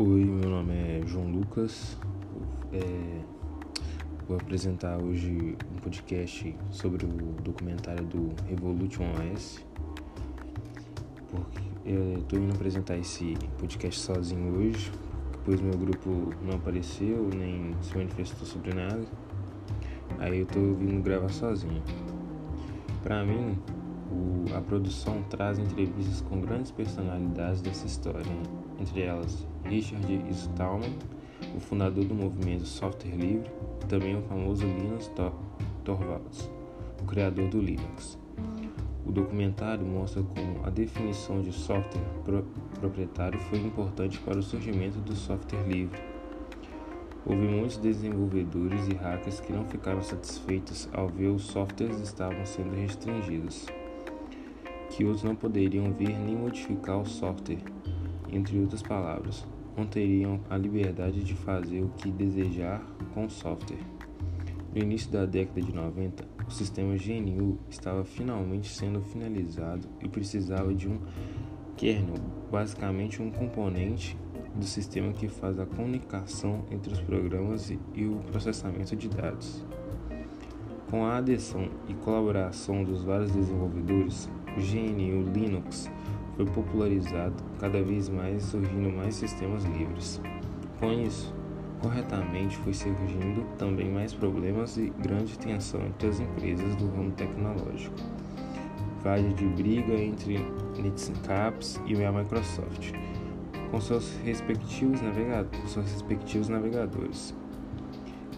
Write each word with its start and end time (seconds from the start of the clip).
Oi, 0.00 0.24
meu 0.24 0.48
nome 0.48 0.74
é 0.74 1.02
João 1.04 1.28
Lucas. 1.28 1.98
É, 2.72 3.20
vou 4.28 4.36
apresentar 4.36 4.96
hoje 4.96 5.56
um 5.72 5.80
podcast 5.80 6.54
sobre 6.70 7.04
o 7.04 7.08
documentário 7.42 8.06
do 8.06 8.28
Revolution 8.46 9.02
OS. 9.10 9.66
Porque 11.28 11.60
estou 12.20 12.38
indo 12.38 12.54
apresentar 12.54 12.96
esse 12.96 13.36
podcast 13.58 14.00
sozinho 14.00 14.60
hoje, 14.60 14.88
pois 15.44 15.60
meu 15.60 15.76
grupo 15.76 16.32
não 16.44 16.54
apareceu 16.54 17.28
nem 17.36 17.74
se 17.82 17.96
manifestou 17.96 18.46
sobre 18.46 18.72
nada. 18.74 19.04
Aí 20.20 20.38
eu 20.38 20.44
estou 20.44 20.76
vindo 20.76 21.02
gravar 21.02 21.30
sozinho. 21.30 21.82
Para 23.02 23.24
mim, 23.24 23.58
o, 24.10 24.56
a 24.56 24.60
produção 24.60 25.22
traz 25.30 25.58
entrevistas 25.58 26.20
com 26.22 26.40
grandes 26.40 26.70
personalidades 26.70 27.60
dessa 27.60 27.86
história, 27.86 28.24
entre 28.80 29.02
elas 29.02 29.46
Richard 29.64 30.06
Stallman, 30.30 30.92
o 31.54 31.60
fundador 31.60 32.04
do 32.04 32.14
movimento 32.14 32.66
Software 32.66 33.14
Livre, 33.14 33.50
e 33.82 33.86
também 33.86 34.16
o 34.16 34.22
famoso 34.22 34.64
Linus 34.64 35.10
Torvalds, 35.84 36.50
o 37.00 37.04
criador 37.04 37.48
do 37.48 37.60
Linux. 37.60 38.18
O 39.06 39.12
documentário 39.12 39.86
mostra 39.86 40.22
como 40.22 40.66
a 40.66 40.70
definição 40.70 41.40
de 41.40 41.52
software 41.52 42.04
pro 42.24 42.44
proprietário 42.78 43.38
foi 43.38 43.58
importante 43.58 44.18
para 44.20 44.38
o 44.38 44.42
surgimento 44.42 44.98
do 44.98 45.16
software 45.16 45.66
livre. 45.66 46.00
Houve 47.26 47.46
muitos 47.48 47.78
desenvolvedores 47.78 48.86
e 48.86 48.94
hackers 48.94 49.40
que 49.40 49.52
não 49.52 49.64
ficaram 49.64 50.02
satisfeitos 50.02 50.88
ao 50.92 51.08
ver 51.08 51.28
os 51.28 51.42
softwares 51.42 52.00
estavam 52.00 52.44
sendo 52.46 52.74
restringidos 52.74 53.66
que 54.90 55.04
outros 55.04 55.22
não 55.22 55.34
poderiam 55.34 55.92
ver 55.92 56.18
nem 56.18 56.36
modificar 56.36 57.00
o 57.00 57.06
software, 57.06 57.62
entre 58.30 58.58
outras 58.58 58.82
palavras, 58.82 59.46
não 59.76 59.86
teriam 59.86 60.40
a 60.50 60.56
liberdade 60.56 61.22
de 61.22 61.34
fazer 61.34 61.82
o 61.82 61.88
que 61.90 62.10
desejar 62.10 62.84
com 63.14 63.26
o 63.26 63.30
software. 63.30 63.78
No 64.74 64.82
início 64.82 65.10
da 65.10 65.24
década 65.24 65.62
de 65.62 65.72
90, 65.72 66.24
o 66.46 66.50
sistema 66.50 66.94
GNU 66.96 67.58
estava 67.70 68.04
finalmente 68.04 68.68
sendo 68.68 69.00
finalizado 69.00 69.88
e 70.02 70.08
precisava 70.08 70.74
de 70.74 70.88
um 70.88 70.98
kernel, 71.76 72.16
basicamente 72.50 73.22
um 73.22 73.30
componente 73.30 74.18
do 74.54 74.64
sistema 74.64 75.12
que 75.12 75.28
faz 75.28 75.58
a 75.58 75.66
comunicação 75.66 76.64
entre 76.70 76.92
os 76.92 77.00
programas 77.00 77.70
e 77.94 78.04
o 78.04 78.16
processamento 78.30 78.96
de 78.96 79.08
dados. 79.08 79.64
Com 80.90 81.04
a 81.04 81.18
adesão 81.18 81.68
e 81.86 81.94
colaboração 81.94 82.82
dos 82.82 83.04
vários 83.04 83.30
desenvolvedores, 83.30 84.28
o 84.56 84.60
GNU 84.60 85.32
Linux 85.32 85.90
foi 86.36 86.46
popularizado 86.46 87.34
cada 87.58 87.82
vez 87.82 88.08
mais, 88.08 88.44
surgindo 88.44 88.90
mais 88.96 89.16
sistemas 89.16 89.64
livres. 89.64 90.20
Com 90.78 90.92
isso, 90.92 91.34
corretamente 91.82 92.56
foi 92.58 92.72
surgindo 92.72 93.44
também 93.56 93.90
mais 93.90 94.14
problemas 94.14 94.76
e 94.76 94.92
grande 95.00 95.36
tensão 95.38 95.80
entre 95.84 96.08
as 96.08 96.20
empresas 96.20 96.76
do 96.76 96.88
ramo 96.90 97.10
tecnológico. 97.12 97.96
Vaga 99.02 99.28
de 99.28 99.46
briga 99.46 99.94
entre 99.94 100.38
Netscape 100.80 101.64
e 101.86 102.04
a 102.04 102.12
Microsoft, 102.12 102.92
com 103.70 103.80
seus 103.80 104.16
respectivos, 104.24 105.00
seus 105.66 105.92
respectivos 105.92 106.48
navegadores. 106.48 107.34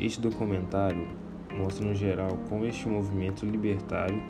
Este 0.00 0.20
documentário 0.20 1.06
mostra 1.56 1.84
no 1.84 1.94
geral 1.94 2.38
como 2.48 2.64
este 2.64 2.88
movimento 2.88 3.44
libertário 3.44 4.22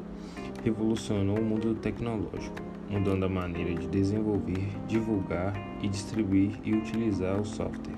revolucionou 0.65 1.39
o 1.39 1.45
mundo 1.45 1.75
tecnológico, 1.75 2.57
mudando 2.91 3.25
a 3.25 3.29
maneira 3.29 3.75
de 3.75 3.87
desenvolver, 3.89 4.69
divulgar 4.87 5.55
e 5.83 5.89
distribuir 5.89 6.53
e 6.65 6.75
utilizar 6.75 7.41
o 7.41 7.45
software, 7.45 7.97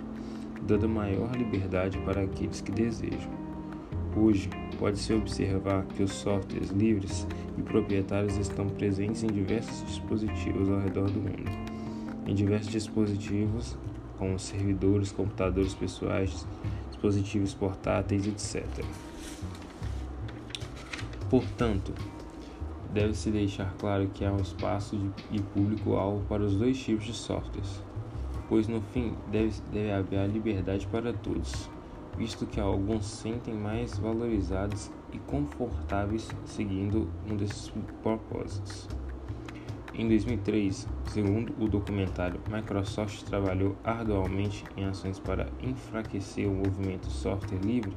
dando 0.62 0.88
maior 0.88 1.34
liberdade 1.36 1.98
para 1.98 2.22
aqueles 2.22 2.60
que 2.60 2.72
desejam. 2.72 3.30
Hoje, 4.16 4.50
pode-se 4.78 5.12
observar 5.12 5.84
que 5.84 6.02
os 6.02 6.12
softwares 6.12 6.70
livres 6.70 7.26
e 7.56 7.62
proprietários 7.62 8.36
estão 8.36 8.66
presentes 8.66 9.22
em 9.22 9.28
diversos 9.28 9.86
dispositivos 9.86 10.68
ao 10.68 10.80
redor 10.80 11.08
do 11.08 11.20
mundo. 11.20 11.50
Em 12.26 12.34
diversos 12.34 12.72
dispositivos, 12.72 13.78
como 14.18 14.38
servidores, 14.38 15.12
computadores 15.12 15.74
pessoais, 15.74 16.46
dispositivos 16.90 17.54
portáteis, 17.54 18.26
etc. 18.26 18.66
Portanto, 21.30 21.94
deve-se 22.92 23.30
deixar 23.30 23.72
claro 23.78 24.08
que 24.08 24.24
há 24.24 24.32
um 24.32 24.40
espaço 24.40 24.96
e 25.30 25.40
público-alvo 25.40 26.24
para 26.28 26.42
os 26.42 26.56
dois 26.56 26.78
tipos 26.78 27.04
de 27.04 27.12
softwares, 27.12 27.82
pois 28.48 28.66
no 28.66 28.80
fim 28.80 29.14
deve, 29.30 29.60
deve 29.72 29.92
haver 29.92 30.28
liberdade 30.28 30.86
para 30.88 31.12
todos, 31.12 31.70
visto 32.16 32.46
que 32.46 32.58
alguns 32.58 33.06
sentem 33.06 33.54
mais 33.54 33.98
valorizados 33.98 34.90
e 35.12 35.18
confortáveis 35.18 36.28
seguindo 36.44 37.08
um 37.30 37.36
desses 37.36 37.72
propósitos. 38.02 38.88
Em 39.92 40.08
2003, 40.08 40.88
segundo 41.08 41.52
o 41.62 41.68
documentário, 41.68 42.40
Microsoft 42.50 43.22
trabalhou 43.24 43.76
arduamente 43.84 44.64
em 44.76 44.84
ações 44.84 45.18
para 45.18 45.48
enfraquecer 45.60 46.48
o 46.48 46.54
movimento 46.54 47.06
software 47.10 47.58
livre 47.58 47.92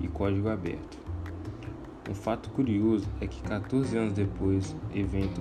e 0.00 0.08
código 0.08 0.48
aberto. 0.48 1.03
Um 2.08 2.14
fato 2.14 2.50
curioso 2.50 3.06
é 3.20 3.26
que 3.26 3.40
14 3.42 3.96
anos 3.96 4.12
depois 4.12 4.76
evento 4.94 5.40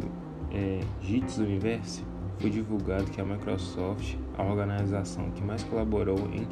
é, 0.54 0.80
JITS 1.02 1.38
Universe, 1.40 2.04
foi 2.40 2.50
divulgado 2.50 3.06
que 3.06 3.20
a 3.20 3.26
Microsoft, 3.26 4.16
a 4.38 4.44
organização 4.44 5.30
que 5.32 5.44
mais 5.44 5.64
colaborou 5.64 6.20
em 6.34 6.48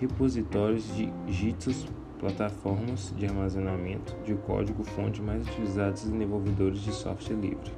repositórios 0.00 0.84
de 0.94 1.12
JITs, 1.28 1.86
plataformas 2.18 3.12
de 3.16 3.26
armazenamento 3.26 4.16
de 4.24 4.34
código-fonte 4.34 5.20
mais 5.20 5.46
utilizadas 5.46 6.06
em 6.06 6.12
desenvolvedores 6.12 6.80
de 6.80 6.92
software 6.92 7.36
livre. 7.36 7.72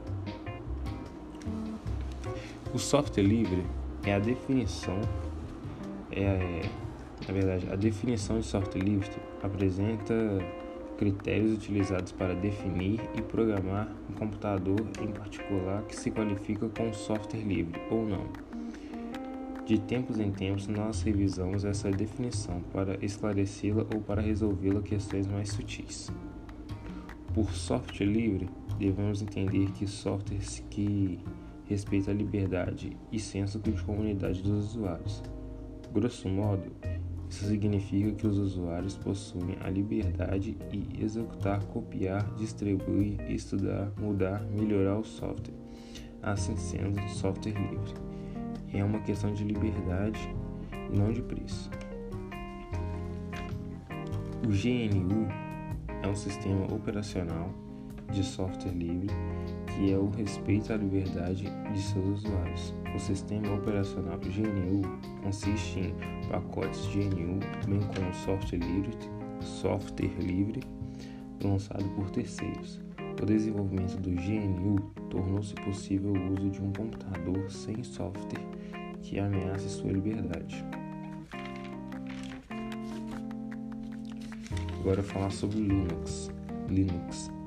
O 2.73 2.79
software 2.79 3.25
livre 3.25 3.65
é 4.05 4.15
a 4.15 4.19
definição, 4.19 5.01
é, 6.13 6.63
na 7.27 7.35
verdade, 7.35 7.67
a 7.73 7.77
definição 7.77 8.39
de 8.39 8.47
software 8.47 8.83
livre 8.83 9.11
apresenta 9.43 10.15
critérios 10.99 11.53
utilizados 11.53 12.13
para 12.13 12.35
definir 12.35 13.01
e 13.17 13.23
programar 13.23 13.89
um 14.11 14.15
computador 14.15 14.81
em 15.01 15.07
particular 15.13 15.83
que 15.85 15.97
se 15.97 16.11
qualifica 16.11 16.69
com 16.69 16.93
software 16.93 17.41
livre 17.41 17.81
ou 17.91 18.05
não. 18.05 18.27
De 19.65 19.79
tempos 19.79 20.19
em 20.19 20.33
tempos, 20.33 20.67
nós 20.67 21.03
revisamos 21.03 21.65
essa 21.65 21.91
definição 21.91 22.61
para 22.73 23.03
esclarecê-la 23.05 23.87
ou 23.95 24.01
para 24.01 24.21
resolvê-la 24.21 24.83
questões 24.83 25.27
mais 25.27 25.51
sutis. 25.51 26.11
Por 27.33 27.53
software 27.53 28.07
livre, 28.07 28.49
devemos 28.79 29.23
entender 29.23 29.71
que 29.73 29.87
softwares 29.87 30.65
que 30.71 31.21
respeitam 31.67 32.13
a 32.13 32.17
liberdade 32.17 32.97
e 33.13 33.21
senso 33.21 33.59
de 33.59 33.73
comunidade 33.83 34.43
dos 34.43 34.71
usuários. 34.71 35.23
Grosso 35.93 36.29
modo, 36.29 36.73
isso 37.29 37.45
significa 37.45 38.13
que 38.13 38.27
os 38.27 38.39
usuários 38.39 38.97
possuem 38.97 39.57
a 39.61 39.69
liberdade 39.69 40.57
de 40.71 41.05
executar, 41.05 41.63
copiar, 41.67 42.25
distribuir, 42.37 43.21
estudar, 43.31 43.93
mudar, 43.99 44.43
melhorar 44.47 44.99
o 44.99 45.05
software, 45.05 45.55
assim 46.23 46.57
sendo 46.57 46.99
software 47.09 47.53
livre. 47.53 47.95
É 48.73 48.83
uma 48.83 49.01
questão 49.01 49.33
de 49.33 49.45
liberdade 49.45 50.19
e 50.91 50.99
não 50.99 51.13
de 51.13 51.23
preço. 51.23 51.71
O 54.43 54.49
GNU 54.49 55.29
é 56.03 56.09
um 56.09 56.17
sistema 56.17 56.65
operacional 56.73 57.53
de 58.13 58.25
software 58.25 58.73
livre 58.73 59.09
que 59.79 59.93
é 59.93 59.97
o 59.97 60.09
respeito 60.11 60.73
à 60.73 60.77
liberdade 60.77 61.45
de 61.73 61.81
seus 61.81 62.25
usuários. 62.25 62.75
O 62.95 62.99
sistema 62.99 63.55
operacional 63.55 64.19
GNU 64.19 64.83
consiste 65.23 65.79
em 65.79 66.29
pacotes 66.29 66.85
GNU, 66.87 67.39
bem 67.69 67.81
como 67.95 68.13
software 68.13 68.59
livre, 68.59 68.91
software 69.41 70.09
livre 70.21 70.61
lançado 71.45 71.85
por 71.95 72.11
terceiros. 72.11 72.81
O 73.21 73.25
desenvolvimento 73.25 74.01
do 74.01 74.11
GNU 74.11 74.81
tornou-se 75.11 75.55
possível 75.55 76.13
o 76.13 76.33
uso 76.33 76.51
de 76.51 76.61
um 76.61 76.73
computador 76.73 77.51
sem 77.51 77.83
software 77.85 78.45
que 79.03 79.19
ameace 79.19 79.69
sua 79.69 79.93
liberdade. 79.93 80.65
Agora 84.81 85.03
falar 85.03 85.31
sobre 85.31 85.59
Linux. 85.59 86.31
Linux 86.69 87.38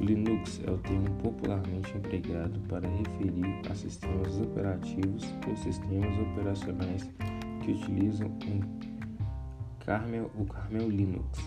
Linux 0.00 0.60
é 0.66 0.70
o 0.70 0.78
termo 0.78 1.10
popularmente 1.22 1.96
empregado 1.96 2.60
para 2.68 2.88
referir 2.88 3.60
a 3.70 3.74
sistemas 3.74 4.38
operativos 4.38 5.24
ou 5.48 5.56
sistemas 5.56 6.18
operacionais 6.18 7.08
que 7.64 7.72
utilizam 7.72 8.28
um 8.28 8.60
kernel, 9.80 10.30
Linux. 10.88 11.40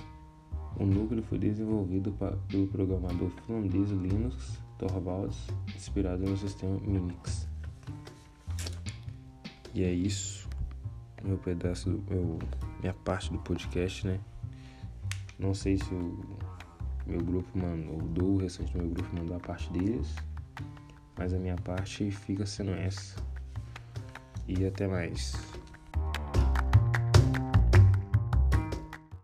O 0.77 0.85
núcleo 0.85 1.21
foi 1.23 1.37
desenvolvido 1.37 2.15
pelo 2.47 2.67
programador 2.67 3.29
finlandês 3.45 3.91
Linus 3.91 4.59
Torvalds, 4.77 5.47
inspirado 5.75 6.23
no 6.23 6.37
sistema 6.37 6.79
Minix. 6.79 7.47
E 9.73 9.83
é 9.83 9.91
isso. 9.91 10.47
meu 11.23 11.37
pedaço, 11.37 12.01
meu, 12.09 12.39
minha 12.79 12.93
parte 12.93 13.31
do 13.31 13.37
podcast, 13.39 14.07
né? 14.07 14.19
Não 15.37 15.53
sei 15.53 15.77
se 15.77 15.93
o 15.93 16.39
meu 17.09 17.21
grupo 17.21 17.57
mandou, 17.57 17.97
o 17.97 18.07
do 18.07 18.37
restante 18.37 18.71
do 18.73 18.79
meu 18.79 18.89
grupo 18.89 19.15
mandou 19.15 19.35
a 19.35 19.39
parte 19.39 19.71
deles, 19.71 20.15
mas 21.17 21.33
a 21.33 21.39
minha 21.39 21.55
parte 21.55 22.09
fica 22.11 22.45
sendo 22.45 22.71
essa. 22.71 23.15
E 24.47 24.65
até 24.65 24.87
mais. 24.87 25.33